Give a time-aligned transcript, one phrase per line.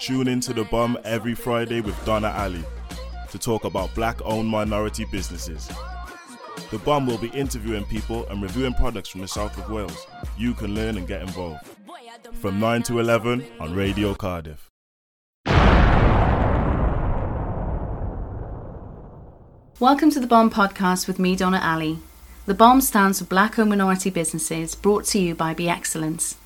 [0.00, 2.62] Tune into The Bomb every Friday with Donna Ali
[3.32, 5.68] to talk about black owned minority businesses.
[6.70, 10.06] The Bomb will be interviewing people and reviewing products from the south of Wales.
[10.36, 11.66] You can learn and get involved.
[12.34, 14.68] From 9 to 11 on Radio Cardiff.
[19.80, 21.98] Welcome to the Bomb podcast with me, Donna Ali.
[22.46, 26.36] The Bomb stands for Black owned minority businesses brought to you by Be Excellence.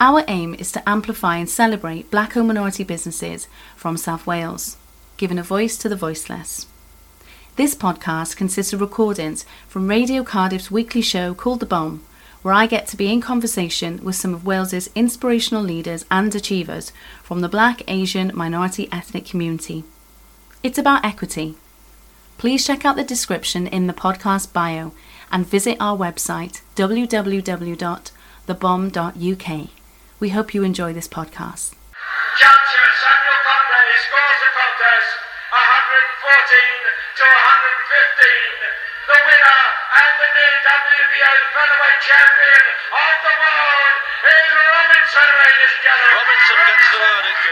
[0.00, 4.76] Our aim is to amplify and celebrate black owned minority businesses from South Wales,
[5.16, 6.68] giving a voice to the voiceless.
[7.56, 12.04] This podcast consists of recordings from Radio Cardiff's weekly show called The Bomb,
[12.42, 16.92] where I get to be in conversation with some of Wales's inspirational leaders and achievers
[17.24, 19.82] from the black, Asian, minority ethnic community.
[20.62, 21.56] It's about equity.
[22.36, 24.92] Please check out the description in the podcast bio
[25.32, 29.68] and visit our website www.thebomb.uk.
[30.18, 31.78] We hope you enjoy this podcast.
[32.42, 35.10] Judge Samuel Conway scores the contest
[35.54, 39.14] 114 to 115.
[39.14, 39.62] The winner
[39.94, 42.64] and the new WBA featherweight champion
[42.98, 43.94] of the world
[44.26, 46.18] is Robinson, ladies and gentlemen.
[46.18, 47.42] Robinson gets the verdict.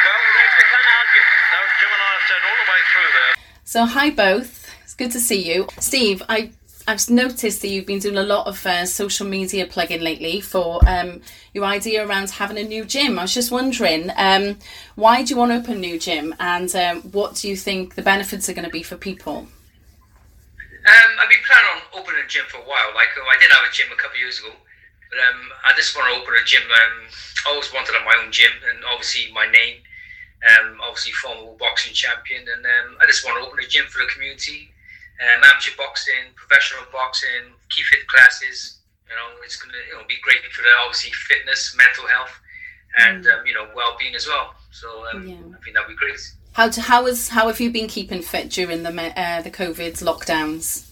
[0.00, 1.26] Well, there's the can argue.
[1.52, 3.34] Now, Jim and I have said all the way through there.
[3.68, 4.72] So, hi both.
[4.80, 5.68] It's good to see you.
[5.76, 6.56] Steve, I,
[6.88, 10.80] I've noticed that you've been doing a lot of uh, social media plugging lately for
[10.88, 11.20] um,
[11.52, 13.18] your idea around having a new gym.
[13.18, 14.58] I was just wondering, um,
[14.94, 17.96] why do you want to open a new gym and um, what do you think
[17.96, 19.48] the benefits are going to be for people?
[20.86, 22.94] Um, I've been planning on opening a gym for a while.
[22.94, 24.54] Like I did have a gym a couple of years ago,
[25.10, 26.62] but um, I just want to open a gym.
[26.62, 27.10] Um,
[27.46, 29.82] I always wanted my own gym, and obviously my name,
[30.54, 33.98] um, obviously former boxing champion, and um, I just want to open a gym for
[33.98, 34.70] the community.
[35.16, 38.78] Um, amateur boxing, professional boxing, key fit classes.
[39.08, 42.32] You know, it's gonna you know be great for the obviously fitness, mental health,
[42.98, 44.54] and um, you know well being as well.
[44.72, 45.36] So um, Yeah.
[45.36, 46.20] I think that'd be great.
[46.52, 50.02] How to, how is how have you been keeping fit during the uh, the COVID
[50.02, 50.90] lockdowns?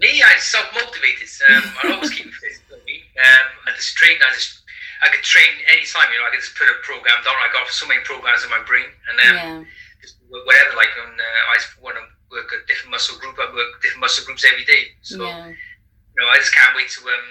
[0.00, 1.28] Me, I self motivated.
[1.50, 2.52] Um, I always keep fit.
[2.86, 3.02] me.
[3.18, 4.16] Um, I just train.
[4.22, 4.60] I just
[5.02, 6.06] I could train anytime.
[6.12, 7.34] You know, I could just put a program down.
[7.36, 9.64] I got so many programs in my brain, and um, Yeah.
[10.02, 10.76] just whatever.
[10.76, 14.26] Like when uh, I want to work a different muscle group, I work different muscle
[14.26, 14.90] groups every day.
[15.06, 15.54] So Yeah.
[15.54, 17.28] you know, I just can't wait to um,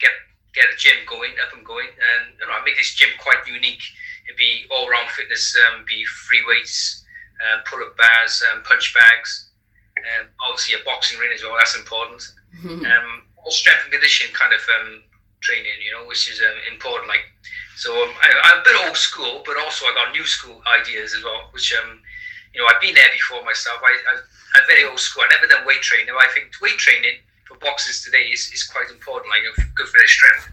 [0.00, 0.14] get
[0.56, 3.44] get a gym going, up and going, and you know, I make this gym quite
[3.46, 3.84] unique.
[4.24, 7.04] It'd be all round fitness, um, be free weights,
[7.44, 9.50] um, pull up bars, um, punch bags,
[10.00, 11.56] um, obviously a boxing ring as well.
[11.60, 12.22] That's important.
[12.92, 13.08] Um,
[13.42, 15.02] all strength and conditioning kind of um,
[15.40, 17.08] training, you know, which is um, important.
[17.08, 17.26] Like,
[17.74, 21.12] so um, I, I'm a bit old school, but also I got new school ideas
[21.16, 21.98] as well, which um,
[22.54, 23.80] you know, I've been there before myself.
[23.82, 24.14] I, I,
[24.54, 25.24] I'm very old school.
[25.24, 26.08] I never done weight training.
[26.12, 29.30] I think weight training for boxers today is, is quite important.
[29.30, 30.48] Like, you good for their strength.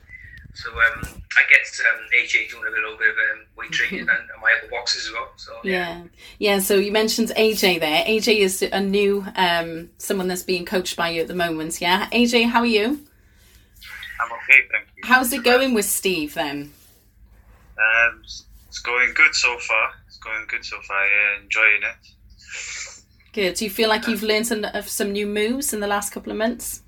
[0.54, 4.10] So um, I get um, AJ doing a little bit of um, weight training and,
[4.10, 5.32] and my other boxers as well.
[5.36, 6.04] So Yeah,
[6.38, 6.60] yeah.
[6.60, 8.04] So you mentioned AJ there.
[8.06, 11.80] AJ is a new um, someone that's being coached by you at the moment.
[11.80, 13.06] Yeah, AJ, how are you?
[14.20, 15.04] I'm okay, thank you.
[15.04, 16.74] How's it going with Steve then?
[17.78, 18.22] Um,
[18.68, 19.92] it's going good so far.
[20.08, 21.08] It's going good so far.
[21.08, 22.79] Yeah, enjoying it.
[23.34, 23.56] Good.
[23.56, 26.32] Do you feel like you've learned some, of some new moves in the last couple
[26.32, 26.82] of months?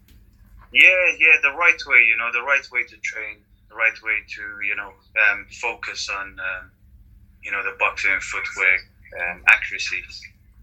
[0.73, 1.99] Yeah, yeah, the right way.
[2.09, 3.37] You know, the right way to train,
[3.69, 4.93] the right way to you know
[5.29, 6.71] um, focus on um,
[7.43, 8.81] you know the boxing footwork
[9.19, 10.01] um, accuracy.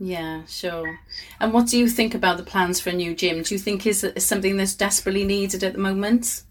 [0.01, 0.99] Yeah, sure.
[1.41, 3.43] And what do you think about the plans for a new gym?
[3.43, 6.43] Do you think is is something that's desperately needed at the moment?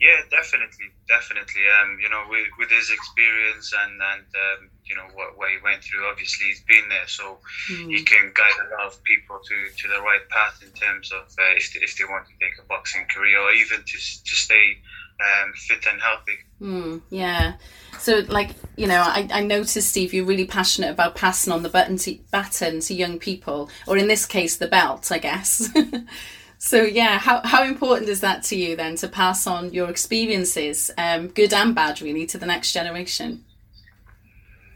[0.00, 1.62] Yeah, definitely, definitely.
[1.80, 5.56] Um, you know, with, with his experience and and um, you know what, what he
[5.62, 9.56] went through, obviously he's been there, so he can guide a lot of people to,
[9.78, 12.58] to the right path in terms of uh, if they, if they want to take
[12.58, 14.76] a boxing career or even to to stay
[15.20, 16.38] um, fit and healthy.
[16.60, 17.54] Mm, yeah.
[17.98, 21.68] So, like, you know, I, I noticed, Steve, you're really passionate about passing on the
[21.68, 25.68] button to, baton to young people, or in this case, the belt, I guess.
[26.58, 30.90] so, yeah, how, how important is that to you then to pass on your experiences,
[30.96, 33.44] um, good and bad, really, to the next generation?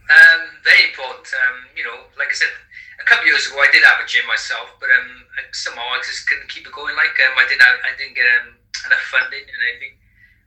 [0.05, 1.25] Um, very important.
[1.33, 2.53] Um, you know, like I said,
[3.01, 5.99] a couple of years ago, I did have a gym myself, but um, somehow I
[6.05, 6.93] just couldn't keep it going.
[6.93, 8.53] Like um, I didn't, have, I didn't get um,
[8.85, 9.97] enough funding and everything.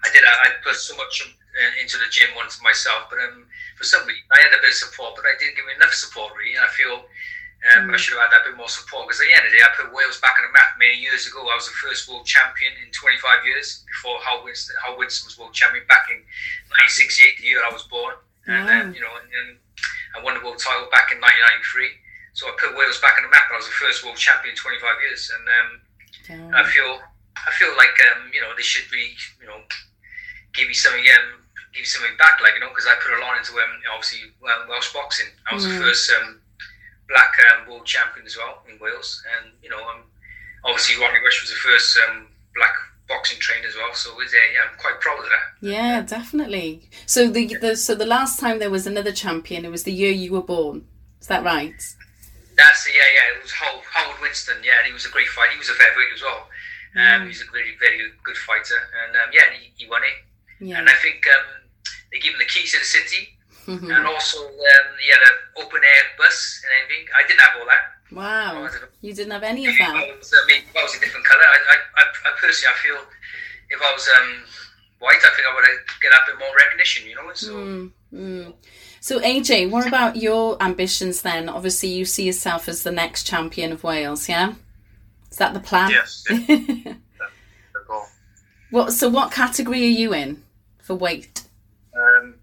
[0.06, 0.22] I did.
[0.22, 4.06] I, I put so much uh, into the gym once myself, but um, for some
[4.06, 6.54] reason, I had a bit of support, but I didn't give enough support really.
[6.54, 7.02] And I feel
[7.74, 9.58] um, I should have had that bit more support because at the end of the
[9.58, 11.42] day, I put Wales back on the map many years ago.
[11.50, 14.78] I was the first world champion in 25 years before Hal Winstone.
[14.78, 16.22] Hal Winstone was world champion back in
[16.94, 18.14] 1968, the year I was born,
[18.48, 18.80] and Wow.
[18.80, 19.48] um, you know, and, and
[20.16, 21.92] I won the world title back in 1993.
[22.32, 23.50] So I put Wales back on the map.
[23.52, 25.68] I was the first world champion in 25 years, and um,
[26.54, 26.98] I feel
[27.36, 29.60] I feel like um, you know they should be you know
[30.54, 33.20] give me something um, give you something back, like you know, because I put a
[33.20, 35.28] lot into um, obviously well, Welsh boxing.
[35.50, 36.40] I was the first um,
[37.08, 40.06] black um, world champion as well in Wales, and you know, um,
[40.64, 42.74] obviously Ronnie Rush was the first um, black
[43.08, 43.92] boxing trainer as well.
[43.94, 45.66] So it's, uh, yeah, I'm quite proud of that.
[45.66, 46.88] Yeah, definitely.
[47.06, 50.12] So the, the so the last time there was another champion, it was the year
[50.12, 50.86] you were born.
[51.20, 51.74] Is that right?
[52.56, 53.38] That's it, yeah, yeah.
[53.38, 54.64] It was Howard, Howard Winstone.
[54.64, 55.52] Yeah, he was a great fighter.
[55.52, 56.48] He was a featherweight as well.
[56.98, 58.74] Um, He's a very, very good fighter,
[59.06, 60.64] and um, yeah, he, he won it.
[60.64, 60.78] Yeah.
[60.80, 61.62] And I think um,
[62.10, 63.34] they gave him the keys to the city,
[63.68, 63.92] Mhm.
[63.96, 67.06] and also um, he had an open air bus and everything.
[67.14, 67.97] I didn't have all that.
[68.12, 68.64] Wow.
[68.64, 68.70] I.
[69.00, 69.94] You didn't have any of If that.
[69.94, 72.74] I was, I mean, if I was a different colour, I, I, I, I personally,
[72.74, 72.96] I feel
[73.70, 74.42] if I was um,
[74.98, 75.64] white, I think I would
[76.00, 77.08] get a bit more recognition.
[77.08, 77.54] You know, so.
[77.54, 78.54] Mm, mm.
[79.00, 81.48] So AJ, what about your ambitions then?
[81.48, 84.28] Obviously, you see yourself as the next champion of Wales.
[84.28, 84.54] Yeah,
[85.30, 85.90] is that the plan?
[85.90, 86.96] Yes, yeah, the
[87.86, 88.04] goal.
[88.70, 88.92] what?
[88.92, 90.42] So, what category are you in
[90.82, 91.44] for weight?
[91.94, 92.34] Um,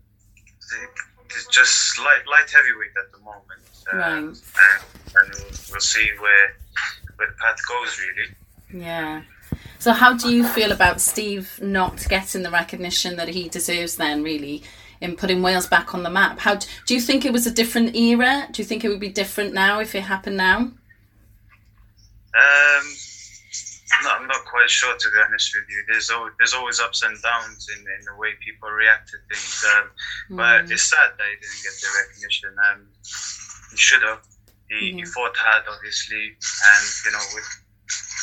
[1.25, 3.43] it's just light, light heavyweight at the moment.
[3.91, 4.17] Um, Right.
[4.23, 4.37] And,
[5.15, 5.33] and
[5.71, 6.55] we'll, see where
[7.15, 8.83] where the path goes, really.
[8.85, 9.21] Yeah.
[9.79, 13.95] So, how do you feel about Steve not getting the recognition that he deserves?
[13.95, 14.63] Then, really,
[15.01, 16.39] in putting Wales back on the map.
[16.39, 18.47] How do you think it was a different era?
[18.51, 20.57] Do you think it would be different now if it happened now?
[20.57, 20.73] Um,
[24.03, 25.83] no, I'm not quite sure to be honest with you.
[25.87, 29.65] There's always, there's always ups and downs in, in the way people react to things.
[29.77, 29.89] Um,
[30.37, 32.55] But it's sad that he didn't get the recognition.
[32.59, 32.87] Um,
[33.75, 34.21] he should have.
[34.69, 37.45] He, he fought hard, obviously, and you know, with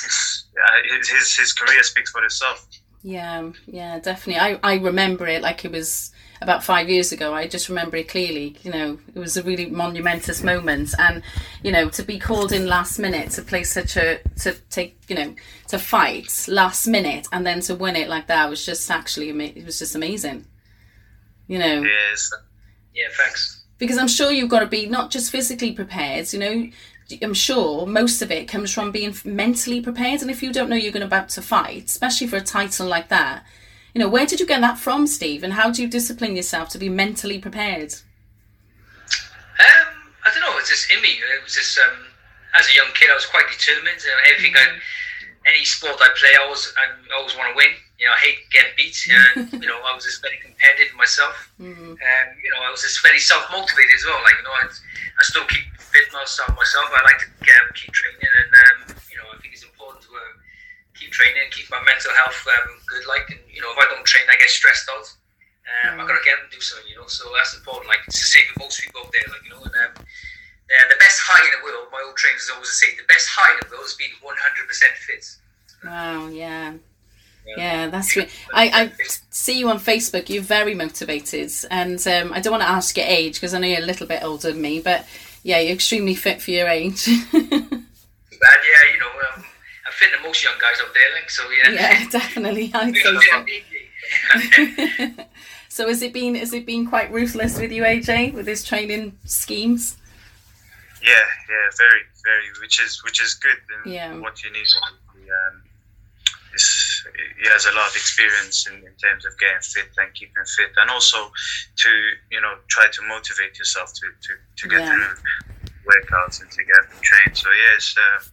[0.03, 2.67] his, uh, his- his his career speaks for itself.
[3.05, 4.41] Yeah, yeah, definitely.
[4.41, 7.35] I, I remember it like it was about five years ago.
[7.35, 8.57] I just remember it clearly.
[8.63, 11.23] You know, it was a really monumentous moment, and
[11.65, 15.17] you know, to be called in last minute to play such a to take you
[15.17, 15.35] know
[15.69, 19.65] to fight last minute and then to win it like that was just actually it
[19.65, 20.47] was just amazing.
[21.49, 22.31] You know, Yes,
[22.95, 23.62] Yeah, thanks.
[23.83, 26.71] Because I'm sure you've got to be not just physically prepared, you know.
[27.21, 30.77] I'm sure most of it comes from being mentally prepared, and if you don't know
[30.77, 33.45] you're going to about to fight, especially for a title like that,
[33.93, 35.43] you know, where did you get that from, Steve?
[35.43, 37.93] And how do you discipline yourself to be mentally prepared?
[39.59, 39.89] Um,
[40.25, 40.57] I don't know.
[40.59, 41.09] It's just in me.
[41.09, 42.07] It was just um,
[42.55, 43.99] as a young kid, I was quite determined.
[44.01, 44.79] You know, everything I,
[45.51, 47.75] any sport I play, I always, I always want to win.
[48.01, 51.53] You know, I hate getting beat, and you know, I was just very competitive myself.
[52.03, 54.19] And you know, I was just very self motivated as well.
[54.27, 56.51] Like you know, I, I still keep fit myself.
[56.57, 60.03] Myself, I like to um, keep training, and um, you know, I think it's important
[60.09, 60.35] to uh,
[60.99, 63.07] keep training, and keep my mental health um, good.
[63.07, 65.07] Like, and you know, if I don't train, I get stressed out.
[65.87, 67.07] Um, I gotta get and do something, you know.
[67.07, 67.87] So that's important.
[67.87, 69.63] Like it's the same with most people out there, like you know.
[69.63, 73.07] And um, uh, the best high in the world, my old trainers always say, the
[73.07, 74.27] best high in the world is being 100%
[75.05, 75.25] fit.
[75.85, 76.75] Wow, yeah.
[77.47, 78.93] Yeah, that's re- I, I
[79.31, 80.29] see you on Facebook.
[80.29, 83.67] You're very motivated, and um, I don't want to ask your age because I know
[83.67, 84.81] you're a little bit older than me.
[84.81, 85.07] But
[85.43, 87.09] yeah, you're extremely fit for your age.
[88.43, 89.07] But yeah, you know,
[89.37, 89.45] um,
[89.87, 91.45] I'm fit than most young guys out there, like so.
[91.51, 91.71] Yeah.
[91.71, 92.73] yeah, definitely.
[92.75, 93.27] I'd You know, say
[94.27, 95.25] yeah, so.
[95.69, 99.17] so has it been has it been quite ruthless with you, AJ, with his training
[99.27, 99.97] schemes?
[101.05, 101.11] yeah,
[101.49, 103.57] yeah, very, very, which is which is good.
[103.85, 104.19] And Yeah.
[104.19, 104.67] what you need.
[105.15, 105.63] Um,
[106.55, 106.92] is,
[107.43, 110.71] he has a lot of experience in, in terms of getting fit and keeping fit,
[110.77, 111.31] and also
[111.77, 111.91] to
[112.31, 114.93] you know try to motivate yourself to to, to get Yeah.
[114.93, 115.25] through
[115.87, 117.35] workouts and to get up and train.
[117.35, 118.25] So yeah, it's, uh,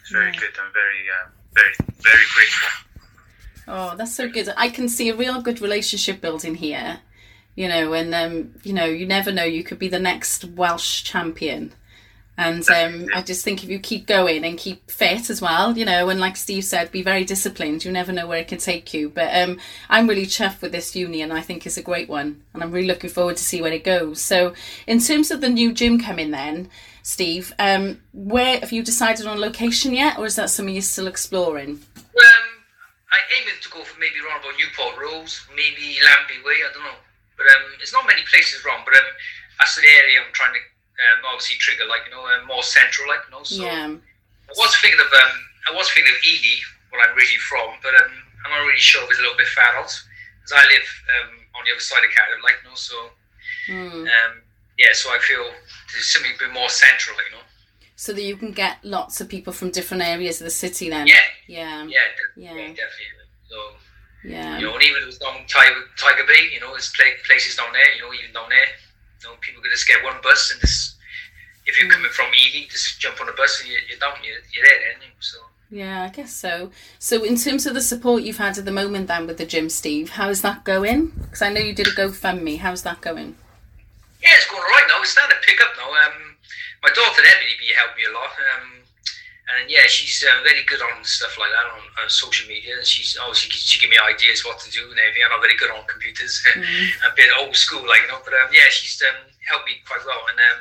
[0.00, 0.40] it's very Yeah.
[0.40, 0.54] good.
[0.60, 2.68] I'm very uh, very very grateful.
[3.70, 4.48] Oh, that's so good.
[4.56, 7.00] I can see a real good relationship building here.
[7.54, 9.44] You know, and um, you know, you never know.
[9.44, 11.74] You could be the next Welsh champion.
[12.38, 15.84] And um, I just think if you keep going and keep fit as well, you
[15.84, 17.84] know, and like Steve said, be very disciplined.
[17.84, 19.10] You never know where it can take you.
[19.10, 19.58] But um,
[19.90, 21.32] I'm really chuffed with this union.
[21.32, 23.82] I think it's a great one, and I'm really looking forward to see where it
[23.82, 24.20] goes.
[24.20, 24.54] So,
[24.86, 26.70] in terms of the new gym coming, then,
[27.02, 31.08] Steve, um, where have you decided on location yet, or is that something you're still
[31.08, 31.82] exploring?
[31.96, 32.46] Um,
[33.10, 36.54] I aiming to go for maybe around about Newport Road, maybe Lamby Way.
[36.62, 37.02] I don't know,
[37.36, 38.84] but um, there's not many places around.
[38.84, 39.10] But um,
[39.58, 40.60] that's the area I'm trying to
[40.98, 43.42] um, obviously trigger, like you know, uh, more central, like you know.
[43.44, 43.94] So Yeah.
[43.94, 45.32] I was thinking of um,
[45.68, 46.56] I was thinking of Ely,
[46.90, 48.10] where I'm originally from, but um,
[48.44, 49.92] I'm not really sure if it's a little bit far out
[50.40, 52.74] because I live um, on the other side of Cardiff, like you know.
[52.76, 52.96] So
[53.68, 54.08] Hmm.
[54.08, 54.32] um,
[54.78, 55.44] yeah, so I feel
[55.92, 57.42] there's something a bit more central, like, you know.
[57.96, 61.06] so that you can get lots of people from different areas of the city then
[61.06, 62.54] Yeah, yeah yeah, de- Yeah.
[62.54, 63.26] yeah, definitely.
[63.50, 63.58] So.
[64.24, 66.92] yeah You know, and even it was down Tiger, Tiger Bay, you know, there's
[67.26, 68.68] places down there, you know, even down there,
[69.22, 70.96] you know, people could just get one bus and just,
[71.66, 74.40] if you're coming from Ely, just jump on a bus and you're, you're down, you're,
[74.52, 74.94] you're there.
[75.20, 75.38] So,
[75.70, 76.70] Yeah, I guess so.
[76.98, 79.68] So, in terms of the support you've had at the moment, then with the gym,
[79.68, 81.12] Steve, how is that going?
[81.20, 82.58] Because I know you did a GoFundMe.
[82.58, 83.36] How's that going?
[84.22, 85.00] Yeah, it's going alright now.
[85.00, 85.90] It's starting to pick up now.
[85.90, 86.36] Um,
[86.82, 88.30] my daughter Emily helped me a lot.
[88.30, 88.77] Um,
[89.56, 92.76] and yeah, she's uh, very good on stuff like that on, on social media.
[92.76, 95.24] And she's obviously she give me ideas what to do and everything.
[95.24, 96.88] I'm not very good on computers, mm.
[97.08, 98.20] a bit old school, like you know.
[98.20, 99.16] But um, yeah, she's um,
[99.48, 100.20] helped me quite well.
[100.28, 100.58] And um,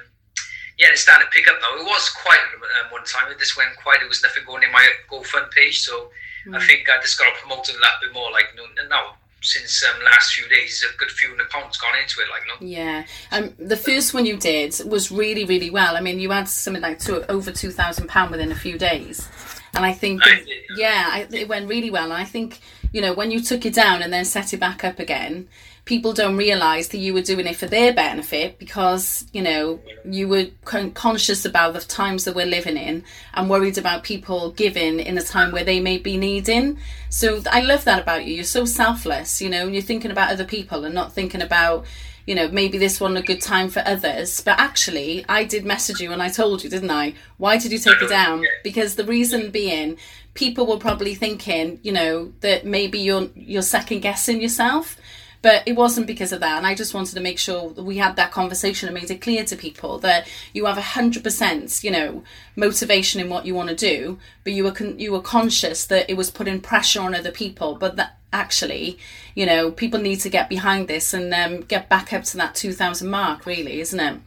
[0.79, 1.75] yeah, it's starting to pick up now.
[1.75, 2.47] It was quiet
[2.79, 3.27] um, one time.
[3.27, 3.99] It just went quiet.
[3.99, 6.07] There was nothing going in my GoFund page, so
[6.47, 6.55] mm.
[6.55, 8.31] I think I just got to promote it a little bit more.
[8.31, 11.93] Like you know, now since um, last few days, a good few hundred pounds gone
[12.01, 12.67] into it, like no.
[12.67, 15.95] Yeah, um, the first one you did was really, really well.
[15.95, 19.27] I mean, you had something like two, over two thousand pound within a few days,
[19.73, 22.05] and I think, I did, yeah, I, it went really well.
[22.05, 24.83] And I think you know when you took it down and then set it back
[24.83, 25.47] up again,
[25.87, 30.27] people don't realize that you were doing it for their benefit because you know you
[30.27, 33.03] were con- conscious about the times that we're living in
[33.33, 36.77] and worried about people giving in a time where they may be needing.
[37.09, 38.35] So i love that about you.
[38.35, 41.85] You're so selfless you know you're thinking about other people and not thinking about
[42.27, 44.41] you know maybe this wasn't a good time for others.
[44.41, 47.15] But actually i did message you and i told you didn't i?
[47.37, 48.45] Why did you take it down?
[48.63, 49.97] Because the reason being
[50.33, 54.97] people were probably thinking you know that maybe you're you're second guessing yourself
[55.41, 56.57] but it wasn't because of that.
[56.57, 59.21] And I just wanted to make sure that we had that conversation and made it
[59.21, 62.23] clear to people that you have a hundred percent, you know,
[62.55, 66.09] motivation in what you want to do, but you were con- you were conscious that
[66.09, 67.75] it was putting pressure on other people.
[67.75, 68.97] But that actually,
[69.35, 72.55] you know, people need to get behind this and um, get back up to that
[72.55, 73.45] two thousand mark.
[73.45, 74.19] Really, isn't it?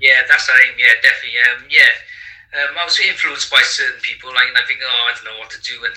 [0.00, 0.74] Yeah, that's the aim.
[0.78, 1.38] Yeah, definitely.
[1.44, 1.92] Um, yeah,
[2.56, 5.38] um, I was influenced by certain people, like, and I think, oh, I don't know
[5.38, 5.94] what to do, and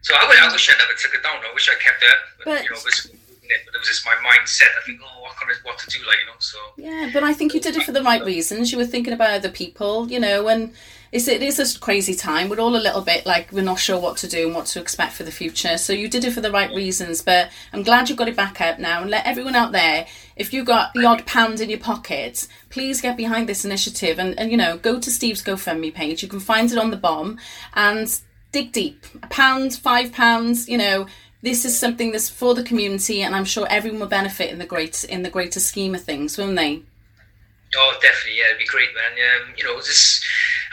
[0.00, 1.36] so I, I wish I never took it down.
[1.44, 4.14] I wish I kept it, but, you know, it it, but it was just my
[4.28, 4.68] mindset.
[4.80, 6.38] I think, oh, what can I, what to do, like you know.
[6.38, 8.72] So yeah, but I think you did it for the right reasons.
[8.72, 10.72] You were thinking about other people, you know, and
[11.10, 12.48] it's it is a crazy time.
[12.48, 14.80] We're all a little bit like we're not sure what to do and what to
[14.80, 15.78] expect for the future.
[15.78, 17.22] So you did it for the right reasons.
[17.22, 20.06] But I'm glad you got it back up now, and let everyone out there.
[20.36, 24.38] If you got the odd pound in your pocket, please get behind this initiative and,
[24.38, 26.22] and you know go to Steve's GoFundMe page.
[26.22, 27.38] You can find it on the bomb
[27.74, 28.20] and
[28.52, 29.04] dig deep.
[29.22, 31.06] A pound, five pounds, you know,
[31.42, 34.66] this is something that's for the community, and I'm sure everyone will benefit in the
[34.66, 36.82] great in the greater scheme of things, won't they?
[37.76, 39.12] Oh, definitely, yeah, it'd be great, man.
[39.12, 40.24] Um, you know, just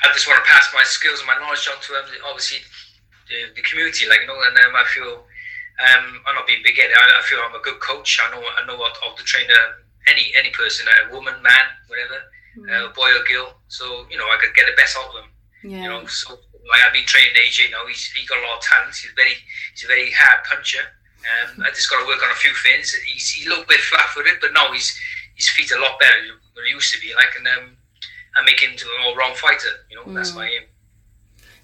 [0.04, 2.60] I just want to pass my skills and my knowledge on to um, obviously
[3.30, 5.28] the, the, community, like you know, and um, I feel
[5.86, 6.96] um, I'm not being big headed.
[6.96, 8.18] I, I, feel I'm a good coach.
[8.24, 12.18] I know I know what of the trainer any any person, a woman, man, whatever,
[12.58, 12.66] mm.
[12.72, 13.54] uh, boy or girl.
[13.68, 15.30] So you know, I could get the best out of them.
[15.66, 15.84] Yeah.
[15.84, 16.38] You know, so
[16.70, 17.66] like I've been training AJ.
[17.66, 18.96] You know, he's he got a lot of talent.
[18.96, 19.36] He's very
[19.74, 20.86] he's a very hard puncher.
[21.26, 22.94] Um, I just got to work on a few things.
[22.94, 24.94] He's, he's a little bit flat-footed, but now he's
[25.34, 27.14] his feet are a lot better than he used to be.
[27.16, 27.78] Like, and um,
[28.38, 29.74] I make him into an all-round fighter.
[29.90, 30.14] You know, mm.
[30.14, 30.70] that's my aim.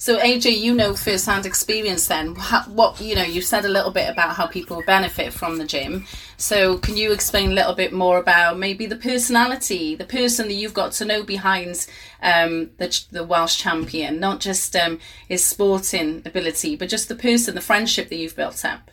[0.01, 2.08] So AJ, you know first-hand experience.
[2.08, 5.63] Then, what you know, you said a little bit about how people benefit from the
[5.63, 6.08] gym.
[6.38, 10.55] So, can you explain a little bit more about maybe the personality, the person that
[10.55, 11.86] you've got to know behind
[12.24, 17.53] um, the the Welsh champion, not just um, his sporting ability, but just the person,
[17.53, 18.89] the friendship that you've built up.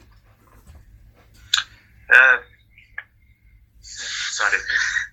[2.12, 2.36] Uh,
[3.80, 4.58] sorry.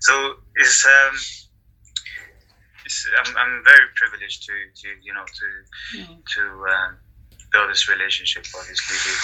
[0.01, 1.17] So, is um
[3.19, 5.47] I'm, I'm very privileged to, to you know to
[5.99, 6.25] mm.
[6.35, 6.41] to
[6.73, 6.97] um,
[7.51, 9.23] build this relationship obviously with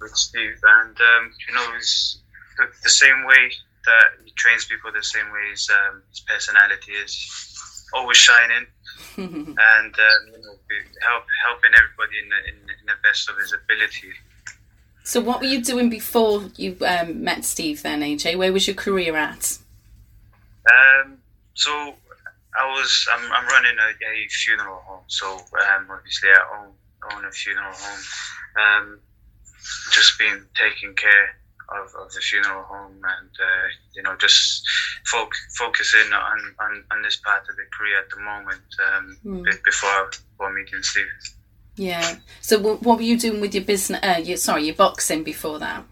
[0.00, 2.20] with Steve and um, you know it's
[2.58, 3.50] the, the, same way
[3.86, 8.66] that he trains people the same way his, um, his personality is always shining
[9.16, 10.54] and um, you know
[11.02, 14.12] help helping everybody in the, in, in, the best of his ability.
[15.04, 18.36] So what were you doing before you um, met Steve then, AJ?
[18.38, 19.58] Where was your career at?
[20.70, 21.18] Um,
[21.54, 21.94] so
[22.58, 26.72] I was I'm, I'm running a, a funeral home, so um, obviously I own
[27.12, 28.02] own a funeral home.
[28.56, 29.00] Um,
[29.92, 31.36] just been taking care
[31.68, 34.64] of, of the funeral home and uh, you know just
[35.06, 38.62] focusing on, on, on this part of the career at the moment
[38.94, 39.64] um, mm.
[39.64, 41.06] before before meeting Steve.
[41.76, 42.16] Yeah.
[42.40, 44.00] So what, what were you doing with your business?
[44.02, 45.84] Uh, your, sorry, your boxing before that.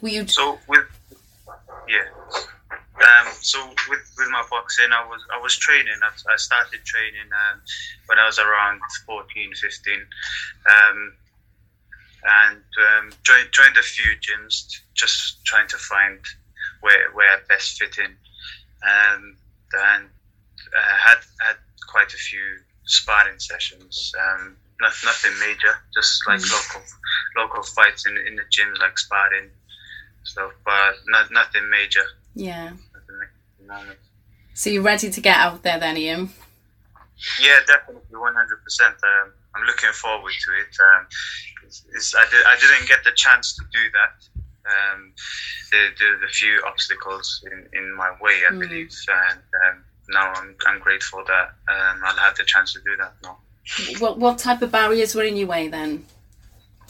[0.00, 0.26] Were you?
[0.26, 0.84] So with
[1.88, 2.04] yeah.
[3.02, 5.98] Um, so with, with my boxing, I was I was training.
[6.02, 7.60] I, I started training um,
[8.06, 9.94] when I was around 14, 15,
[10.70, 11.12] um,
[12.24, 16.20] and um, joined joined a few gyms, just trying to find
[16.80, 18.14] where where I best fit in,
[18.86, 19.36] um,
[19.72, 20.04] and
[20.76, 21.56] uh, had had
[21.90, 24.12] quite a few sparring sessions.
[24.20, 26.52] Um, not, nothing major, just like mm.
[26.52, 26.82] local
[27.36, 29.50] local fights in in the gyms, like sparring
[30.22, 32.04] stuff, but not nothing major.
[32.34, 32.70] Yeah
[34.54, 36.30] so you're ready to get out there then, Ian?
[37.40, 38.94] Yeah, definitely, one hundred percent.
[39.02, 40.76] Um, I'm looking forward to it.
[40.80, 41.06] Um,
[41.64, 44.40] it's, it's, I, did, I didn't get the chance to do that.
[44.64, 45.12] Um,
[45.70, 48.60] the, the, the few obstacles in, in my way, I Mm.
[48.60, 48.92] believe,
[49.30, 53.14] and um, now I'm, I'm grateful that um, I'll have the chance to do that
[53.22, 53.38] now.
[54.00, 56.04] What what type of barriers were in your way then?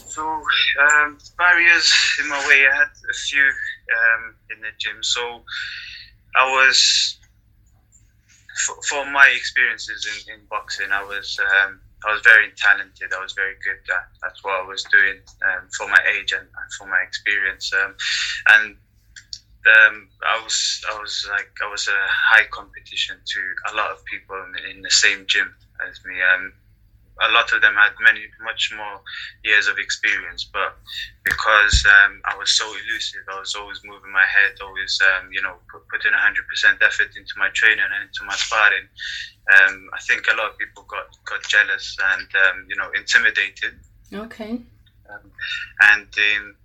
[0.07, 5.03] So um, barriers in my way, I had a few um, in the gym.
[5.03, 5.43] So
[6.37, 7.19] I was,
[8.67, 13.13] for, for my experiences in, in boxing, I was um, I was very talented.
[13.13, 16.43] I was very good at, at what I was doing um, for my age and,
[16.43, 17.73] and for my experience.
[17.73, 17.95] Um,
[18.49, 18.77] and
[19.67, 24.05] um, I was I was like I was a high competition to a lot of
[24.07, 25.55] people in, in the same gym
[25.89, 26.17] as me.
[26.23, 26.53] Um,
[27.29, 29.01] a lot of them had many much more
[29.45, 30.77] years of experience, but
[31.25, 35.43] because um, I was so elusive, I was always moving my head, always um, you
[35.43, 38.87] know put, putting hundred percent effort into my training and into my sparring.
[39.59, 43.75] Um, I think a lot of people got got jealous and um, you know intimidated,
[44.13, 44.61] Okay.
[45.11, 45.25] um,
[45.93, 46.57] and um,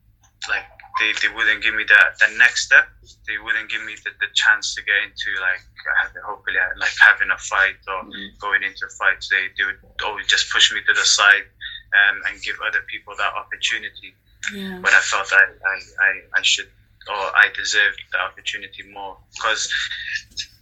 [0.50, 0.66] like
[1.00, 2.86] they, they wouldn't give me that the next step.
[3.28, 5.62] They wouldn't give me the, the chance to get into like
[6.02, 8.04] having hopefully uh, like having a fight or
[8.40, 9.30] going into fights.
[9.30, 11.46] They, they would always just push me to the side
[11.94, 14.16] um, and give other people that opportunity.
[14.54, 14.80] Yeah.
[14.82, 16.70] But I felt I, I, I, I should
[17.08, 19.72] or I deserved the opportunity more because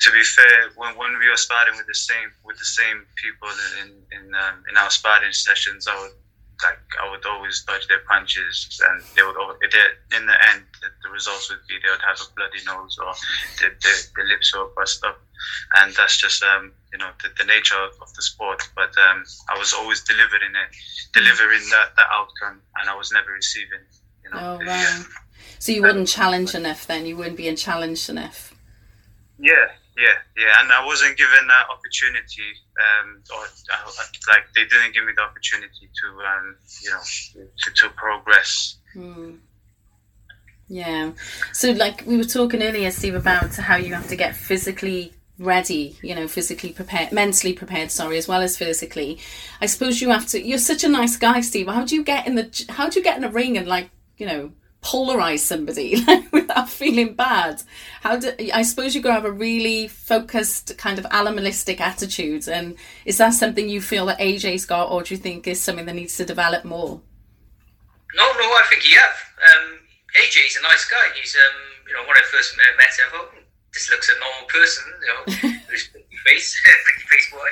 [0.02, 3.50] to be fair, when, when we were sparring with the same with the same people
[3.82, 6.12] in in um, in our sparring sessions, I would
[6.64, 10.64] like I would always dodge their punches, and they would always, they, in the end
[10.82, 13.14] the, the results would be they would have a bloody nose or
[13.60, 15.20] the, the, the lips were bust up,
[15.76, 18.62] and that's just um you know the, the nature of, of the sport.
[18.76, 20.76] But um I was always delivering it,
[21.14, 23.84] delivering that that outcome, and I was never receiving.
[24.24, 25.00] You know, Oh wow.
[25.00, 25.04] uh,
[25.60, 27.06] So you wouldn't challenge enough then?
[27.06, 28.54] You wouldn't be challenged enough.
[29.38, 29.68] Yeah,
[29.98, 33.92] yeah, yeah, and I wasn't given that opportunity, um, or uh,
[34.28, 37.00] like they didn't give me the opportunity to, um, you know,
[37.64, 38.78] to, to progress.
[38.94, 39.36] Hmm.
[40.68, 41.12] Yeah.
[41.54, 45.98] So, like we were talking earlier, Steve, about how you have to get physically ready,
[46.02, 49.20] you know, physically prepared, mentally prepared, sorry, as well as physically.
[49.62, 50.42] I suppose you have to.
[50.42, 51.68] You're such a nice guy, Steve.
[51.68, 52.66] How do you get in the?
[52.70, 54.52] How do you get in a ring and like, you know,
[54.86, 57.64] polarize somebody like, without feeling bad?
[58.02, 58.32] How do?
[58.54, 62.48] I suppose you to have a really focused, kind of animalistic attitude.
[62.48, 65.86] And is that something you feel that AJ's got, or do you think is something
[65.86, 67.02] that needs to develop more?
[68.16, 69.18] No, no, I think he have.
[69.44, 69.80] Um,
[70.16, 71.10] AJ's a nice guy.
[71.20, 73.44] He's, um, you know, when I first met him, I thought, "Hmm,
[73.74, 77.50] this looks a normal person, you know, his pretty face, pretty face boy.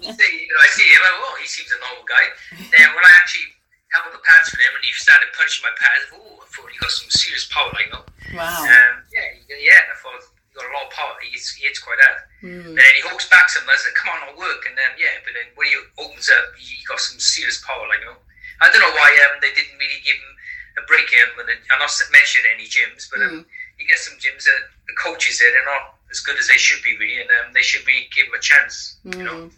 [0.00, 2.24] you know, I see him, I oh, he seems a normal guy.
[2.72, 3.53] Then when I actually
[3.94, 6.78] held the pads for him and he started punching my pads, oh, I thought he
[6.82, 8.04] got some serious power, like, you know.
[8.34, 8.66] Wow.
[8.66, 11.14] Um, yeah, yeah, I thought he got a lot of power.
[11.22, 12.20] He hits, he hits quite hard.
[12.44, 14.66] And then he hooks back some and said, come on, I'll work.
[14.66, 18.02] And then, yeah, but then when he opens up, he got some serious power, like,
[18.02, 18.18] you know.
[18.60, 20.32] I don't know why um, they didn't really give him
[20.78, 23.46] a break in, but I'm not mentioning any gyms, but um,
[23.78, 26.82] you get some gyms that the coaches there, they're not as good as they should
[26.82, 29.50] be, really, and um, they should be give him a chance, you know.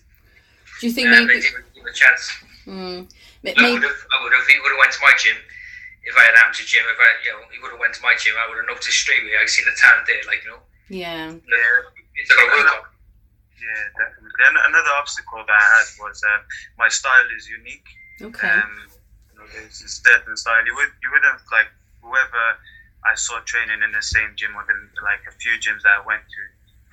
[0.81, 1.41] Do you think Um, they maybe?
[1.45, 2.33] didn't give him a chance.
[2.67, 3.07] Mm,
[3.47, 5.39] I would have, I would have, he would have went to my gym.
[6.07, 8.15] If I had amateur gym, if I, you know, he would have went to my
[8.19, 9.39] gym, I would have noticed straight away.
[9.39, 10.63] I seen the talent there, like you know.
[10.91, 11.35] yeah.
[11.35, 12.83] It's got to work on.
[13.59, 14.31] Yeah, definitely.
[14.47, 16.43] And another obstacle that I had was um,
[16.79, 17.87] my style is unique.
[18.23, 18.49] Okay.
[18.49, 18.87] Um,
[19.33, 20.63] you know, there's a certain style.
[20.65, 21.71] You would you wouldn't like
[22.03, 22.45] whoever
[23.05, 26.07] I saw training in the same gym or the, like a few gyms that I
[26.07, 26.43] went to.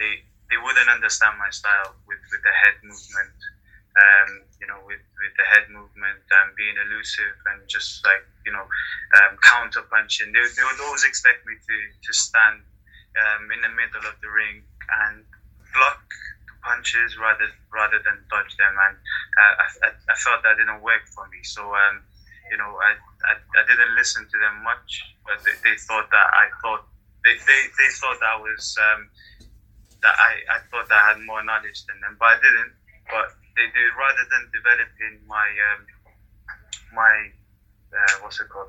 [0.01, 3.37] They they wouldn't understand my style with, with the head movement.
[3.93, 8.51] Um, you know, with, with the head movement and being elusive and just like you
[8.51, 8.65] know,
[9.19, 10.31] um, counter punching.
[10.31, 12.61] They, they would always expect me to to stand
[13.19, 14.63] um, in the middle of the ring
[15.05, 15.23] and
[15.73, 16.03] block
[16.47, 18.95] the punches rather rather than dodge them, and
[19.39, 21.41] uh, I, I, I felt that didn't work for me.
[21.43, 22.03] So um,
[22.51, 26.27] you know, I, I, I didn't listen to them much, but they, they thought that
[26.35, 26.85] I thought
[27.23, 29.07] they, they, they thought that was um,
[30.03, 32.73] that I, I thought I had more knowledge than them, but I didn't.
[33.07, 35.81] But they do rather than developing my um,
[36.93, 37.13] my
[37.93, 38.67] uh, what's it called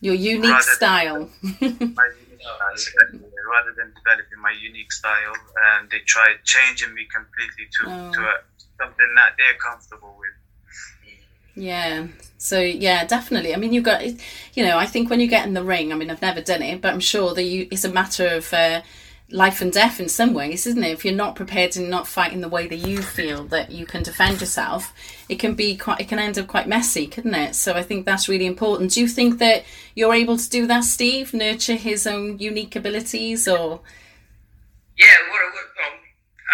[0.00, 1.30] Your unique Rather- style.
[1.42, 3.20] my unique style.
[3.50, 5.32] Rather than developing my unique style,
[5.64, 8.12] um, they tried changing me completely to Oh.
[8.12, 8.34] to a,
[8.80, 11.14] something that they're comfortable with.
[11.54, 12.06] yeah.
[12.38, 13.52] So yeah, definitely.
[13.54, 15.96] I mean, you've got, you know, I think when you get in the ring, I
[15.96, 18.82] mean, I've never done it, but I'm sure that you, it's a matter of uh,
[19.30, 20.92] life and death in some ways, isn't it?
[20.92, 24.02] If you're not prepared and not fighting the way that you feel that you can
[24.02, 24.92] defend yourself,
[25.28, 27.54] it can be quite, it can end up quite messy, couldn't it?
[27.54, 28.92] So I think that's really important.
[28.92, 29.64] Do you think that
[29.94, 31.34] you're able to do that, Steve?
[31.34, 33.80] Nurture his own unique abilities, or
[34.96, 35.98] Yeah, what, um,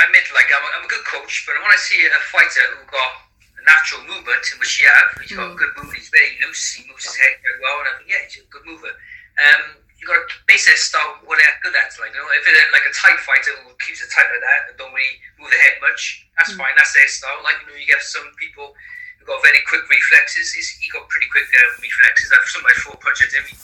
[0.00, 2.66] I admit, like I'm a, I'm a good coach, but when I see a fighter
[2.74, 3.12] who got
[3.54, 5.96] a natural movement, which you have, he's got good movement.
[5.96, 6.72] He's very loose.
[6.72, 8.90] He moves his head very well, and I think, yeah, he's a good mover.
[9.38, 11.90] Um, you got to base that style what they're good at.
[11.96, 14.60] Like you know, if it's like a tight fighter who keeps it tight like that
[14.68, 16.74] and don't really move the head much, that's fine.
[16.76, 17.40] That's their style.
[17.40, 18.76] Like you know, you get some people
[19.16, 20.52] who got very quick reflexes.
[20.52, 22.28] He's, he got pretty quick um, reflexes.
[22.34, 23.44] I've sometimes throw a punch at him.
[23.48, 23.56] He,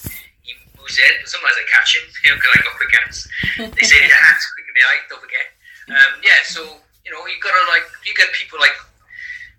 [0.47, 2.07] he moves head, but sometimes I catch him.
[2.25, 3.19] You know, because I got quick hands.
[3.77, 5.01] they say your hands quick in the eye.
[5.09, 5.47] Don't forget.
[5.91, 6.63] Um, yeah, so
[7.05, 8.77] you know, you gotta like you get people like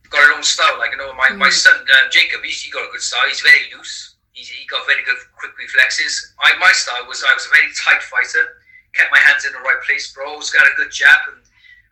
[0.10, 0.78] got their own style.
[0.80, 3.28] Like you know, my, my son uh, Jacob, he's he got a good style.
[3.28, 4.16] He's very loose.
[4.34, 6.34] He's, he got very good quick reflexes.
[6.40, 8.64] I, my style was I was a very tight fighter,
[8.94, 11.42] kept my hands in the right place, but always got a good jab and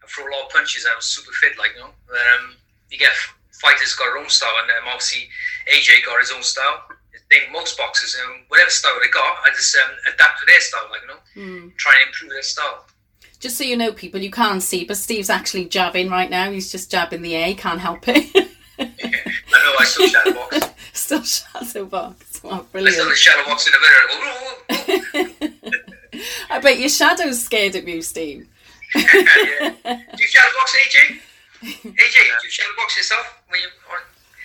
[0.04, 0.88] I throw a lot of punches.
[0.90, 1.92] I was super fit, like you know.
[1.92, 2.56] Um,
[2.90, 3.14] you get
[3.62, 5.30] fighters got their own style, and um, obviously
[5.68, 6.88] AJ got his own style.
[6.90, 10.62] I think most boxers, um, whatever style they got, I just um, adapt to their
[10.62, 12.86] style, like you know, try and improve their style.
[13.40, 16.52] Just so you know, people, you can't see, but Steve's actually jabbing right now.
[16.52, 17.54] He's just jabbing the air.
[17.54, 18.36] Can't help it.
[18.80, 20.70] I know I still shadow box.
[20.94, 22.29] Still shadow box.
[22.44, 23.18] Wow, I still brilliant.
[23.18, 24.04] shadow box in the mirror.
[24.04, 28.48] I go, "Ooh, ooh, ooh." I bet your shadow's scared of you, Steve.
[28.96, 29.02] yeah.
[29.06, 31.20] Do you shadow box, AJ?
[31.62, 33.68] AJ, do you shadow box yourself when you?
[33.92, 33.98] Or,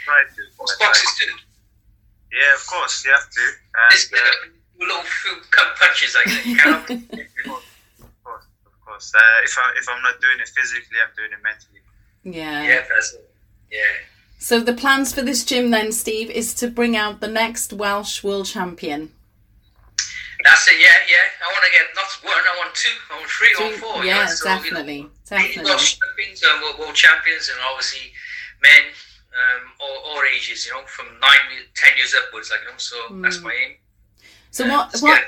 [0.07, 0.47] Right, dude.
[0.59, 0.89] most Right.
[0.89, 1.27] boxers do.
[2.37, 3.41] Yeah, of course, you have to.
[3.41, 6.91] And, get uh, a little few cut punches like that.
[6.91, 7.45] Of
[8.25, 9.13] course, of course.
[9.15, 11.81] Uh, if I if I'm not doing it physically, I'm doing it mentally.
[12.25, 12.63] Yeah.
[12.65, 13.31] yeah, that's it.
[13.71, 13.81] Yeah.
[14.39, 18.23] So the plans for this gym then, Steve, is to bring out the next Welsh
[18.23, 19.11] world champion.
[20.45, 21.17] That's it, yeah, yeah.
[21.41, 24.05] I want to get not one, I want two, I want three, I want four.
[24.05, 25.65] yeah, know, so, you know, definitely, definitely.
[25.79, 28.13] champions, um, world, world champions, and obviously
[28.63, 28.93] men,
[29.33, 32.77] um, all, all ages, you know, from nine, ten years upwards, like you know.
[32.77, 33.77] So that's my aim.
[34.51, 35.23] So Uh, what what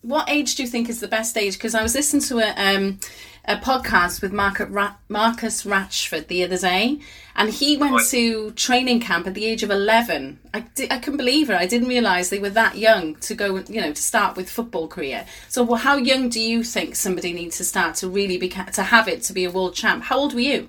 [0.00, 1.54] what age do you think is the best age?
[1.54, 2.98] Because I was listening to a um,
[3.44, 7.00] a podcast with Marcus, Ra- Marcus Rashford the other day,
[7.34, 10.38] and he went to training camp at the age of eleven.
[10.54, 11.56] I, di- I couldn't believe it.
[11.56, 14.86] I didn't realise they were that young to go, you know, to start with football
[14.86, 15.26] career.
[15.48, 18.66] So, well, how young do you think somebody needs to start to really be ca-
[18.66, 20.04] to have it to be a world champ?
[20.04, 20.68] How old were you?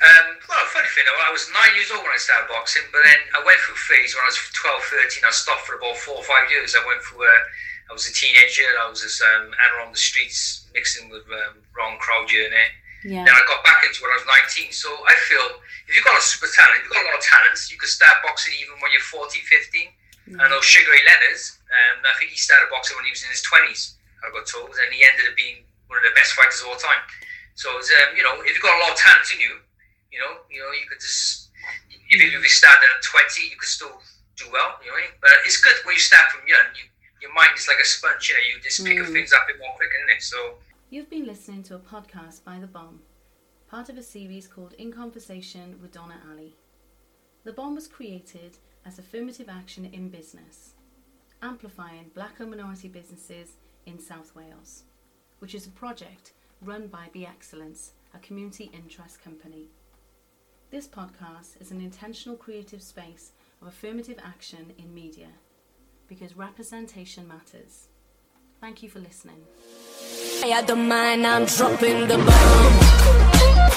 [0.00, 3.20] Um, well, funny thing, I was nine years old when I started boxing, but then
[3.36, 5.28] I went through phase when I was 12, 13.
[5.28, 6.74] I stopped for about four or five years.
[6.74, 7.40] I went through, uh,
[7.90, 11.58] I was a teenager, I was just um, out around the streets, mixing with um,
[11.76, 12.54] wrong crowd here and.
[13.00, 13.24] Yeah.
[13.24, 14.28] Then I got back into it when I was
[14.60, 14.76] 19.
[14.76, 15.40] So I feel
[15.88, 17.88] if you've got a super talent, if you've got a lot of talents, you could
[17.88, 19.88] start boxing even when you're 14, 15.
[20.38, 23.34] I know Sugar Ray Leonard's, um, I think he started boxing when he was in
[23.34, 26.62] his 20s, I got told, and he ended up being one of the best fighters
[26.62, 27.02] of all time.
[27.58, 29.58] So, it's, um, you know, if you've got a lot of talent in you,
[30.14, 31.50] you know, you know, you could just,
[32.14, 33.98] even if you started at 20, you could still
[34.38, 35.14] do well, you know what I mean?
[35.18, 36.86] But it's good when you start from young, you,
[37.20, 39.12] your mind is like a sponge, you know, you just pick up hmm.
[39.12, 40.22] things up a bit more quicker, isn't it?
[40.22, 40.54] So,
[40.88, 43.00] You've been listening to a podcast by The Bomb,
[43.68, 46.56] part of a series called In Conversation with Donna Ali.
[47.44, 48.56] The Bomb was created
[48.86, 50.74] as affirmative action in business,
[51.42, 53.56] amplifying black and minority businesses
[53.86, 54.84] in South Wales,
[55.40, 59.68] which is a project run by Be Excellence, a community interest company.
[60.70, 65.28] This podcast is an intentional creative space of affirmative action in media
[66.10, 67.86] because representation matters.
[68.60, 69.42] Thank you for listening.
[70.44, 73.70] I don't mind, I'm dropping the bomb.